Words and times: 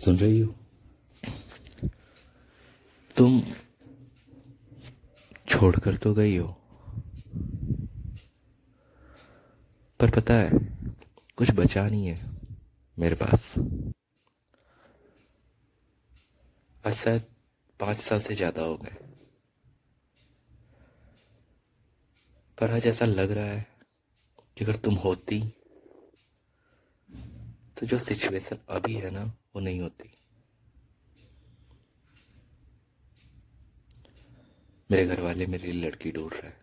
सुन 0.00 0.16
रही 0.18 0.40
हो? 0.40 0.54
तुम 3.16 3.42
छोड़कर 5.48 5.96
तो 5.96 6.14
गई 6.14 6.36
हो। 6.36 6.48
पर 10.00 10.10
पता 10.10 10.34
है, 10.34 10.50
कुछ 11.36 11.50
बचा 11.50 11.88
नहीं 11.88 12.06
है 12.06 12.30
मेरे 12.98 13.14
पास। 13.14 13.54
आज 16.86 16.94
शायद 16.94 17.24
पाँच 17.80 17.96
साल 17.96 18.20
से 18.20 18.34
ज़्यादा 18.34 18.62
हो 18.62 18.76
गए। 18.76 18.96
पर 22.58 22.70
आज 22.70 22.86
ऐसा 22.86 23.04
लग 23.04 23.30
रहा 23.30 23.44
है 23.44 23.66
कि 24.56 24.64
अगर 24.64 24.76
तुम 24.76 24.94
होती 24.94 25.40
तो 27.80 27.86
जो 27.86 27.98
सिचुएशन 27.98 28.58
अभी 28.68 28.94
है 28.94 29.10
ना, 29.10 29.24
वो 29.24 29.60
नहीं 29.60 29.80
होती। 29.80 30.10
मेरे 34.90 35.06
घर 35.06 35.20
वाले 35.20 35.46
मेरे 35.46 35.72
लिए 35.72 35.82
लड़की 35.82 36.12
ढूंढ 36.12 36.32
रहे 36.32 36.46
हैं। 36.46 36.60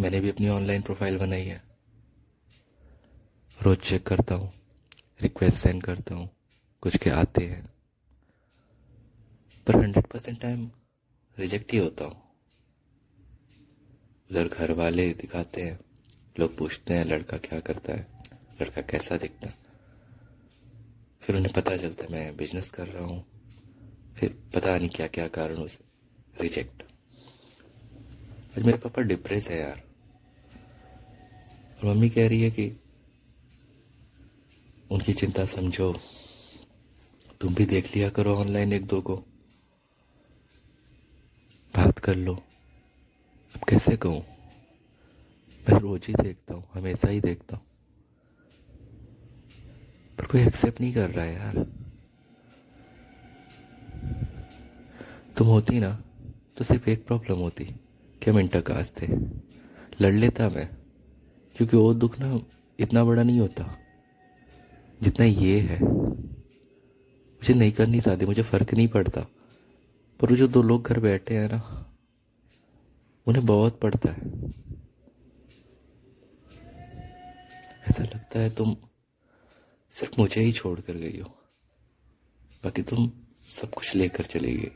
मैंने 0.00 0.20
भी 0.20 0.30
अपनी 0.30 0.48
ऑनलाइन 0.48 0.82
प्रोफ़ाइल 0.82 1.18
बनाई 1.18 1.44
है। 1.44 1.62
रोज 3.62 3.78
चेक 3.78 4.06
करता 4.06 4.34
हूँ 4.34 4.52
रिक्वेस्ट 5.22 5.58
सेंड 5.58 5.82
करता 5.82 6.14
हूँ, 6.14 6.30
कुछ 6.82 6.96
के 6.96 7.10
आते 7.10 7.46
हैं। 7.46 7.74
पर 9.66 9.76
हंड्रेड 9.76 10.06
परसेंट 10.06 10.40
टाइम 10.40 10.70
रिजेक्ट 11.38 11.72
ही 11.72 11.78
होता 11.78 12.04
हूँ। 12.04 12.22
उधर 14.30 14.48
घर 14.48 14.72
वाले 14.72 15.12
दिखाते 15.12 15.62
हैं, 15.62 15.80
लोग 16.38 16.58
पूछते 16.58 16.94
हैं, 16.94 17.04
लड़का 17.04 17.36
क्या 17.36 17.60
करता 17.60 17.92
है? 17.92 18.13
लड़का 18.62 18.82
कैसा 18.82 19.16
दिखता? 19.16 19.50
फिर 21.20 21.36
उन्हें 21.36 21.52
पता 21.52 21.76
चलता 21.76 22.04
मैं 22.10 22.36
बिज़नेस 22.36 22.70
कर 22.70 22.86
रहा 22.86 23.04
हूँ। 23.04 23.24
फिर 24.16 24.42
पता 24.54 24.78
नहीं 24.78 24.88
क्या 24.88 25.06
क्या 25.06 25.28
कारणों 25.28 25.66
से 25.66 25.84
रिजेक्ट 26.40 26.82
आज 28.58 28.62
मेरे 28.62 28.78
पापा 28.78 29.02
डिप्रेस 29.02 29.48
है 29.48 29.60
यार। 29.60 29.82
और 31.78 31.94
मम्मी 31.94 32.10
कह 32.10 32.28
रही 32.28 32.42
है 32.42 32.50
कि, 32.50 32.80
उनकी 34.90 35.12
चिंता 35.12 35.46
समझो। 35.46 36.00
तुम 37.40 37.54
भी 37.54 37.66
देख 37.66 37.96
लिया 37.96 38.08
करो 38.08 38.36
ऑनलाइन 38.36 38.72
एक 38.72 38.86
दो 38.86 39.00
को। 39.00 39.16
बात 41.76 41.98
कर 41.98 42.16
लो। 42.16 42.34
अब 43.56 43.64
कैसे 43.64 43.96
कहूँ? 43.96 44.24
मैं 45.68 45.78
रोज 45.78 46.06
ही 46.06 46.14
देखता 46.22 46.54
हूँ, 46.54 46.64
हमेशा 46.74 47.08
ही 47.08 47.20
देखता 47.20 47.56
हूँ। 47.56 47.66
कोई 50.34 50.42
एक्सेप्ट 50.42 50.80
नहीं 50.80 50.92
कर 50.94 51.10
रहा 51.10 51.24
है 51.24 51.34
यार। 51.34 51.56
तुम 55.36 55.46
होती 55.46 55.78
ना 55.80 55.90
तो 56.56 56.64
सिर्फ़ 56.64 56.88
एक 56.90 57.06
प्रॉब्लम 57.06 57.38
होती, 57.38 57.64
कि 57.64 58.30
हम 58.30 58.38
इंटरकास्ट 58.38 59.00
थे। 59.02 59.06
लड़ 60.00 60.12
लेता 60.12 60.48
मैं, 60.48 60.68
क्योंकि 61.56 61.76
वो 61.76 61.92
दुख 61.94 62.18
ना 62.20 62.40
इतना 62.78 63.04
बड़ा 63.04 63.22
नहीं 63.22 63.40
होता, 63.40 63.76
जितना 65.02 65.26
ये 65.26 65.60
है। 65.60 65.78
मुझे 65.82 67.54
नहीं 67.54 67.72
करनी 67.72 68.00
शादी 68.00 68.26
मुझे 68.26 68.42
फ़र्क 68.42 68.74
नहीं 68.74 68.88
पड़ता। 68.88 69.20
पर 70.20 70.30
वो 70.30 70.36
जो 70.36 70.48
दो 70.48 70.62
लोग 70.62 70.88
घर 70.88 71.00
बैठे 71.00 71.36
हैं 71.36 71.48
ना, 71.52 71.60
उन्हें 73.26 73.44
बहुत 73.46 73.78
पड़ता 73.80 74.12
है। 74.12 74.22
ऐसा 77.88 78.04
लगता 78.04 78.40
है 78.40 78.50
तुम 78.50 78.76
सिर्फ़ 79.94 80.14
मुझे 80.18 80.40
ही 80.40 80.52
छोड़ 80.52 80.80
कर 80.80 80.94
गई 80.94 81.20
हो। 81.20 81.28
बाकी 82.64 82.82
तुम 82.82 83.12
सब 83.40 83.70
कुछ 83.70 83.94
लेकर 83.94 84.24
चली 84.24 84.54
गई 84.54 84.70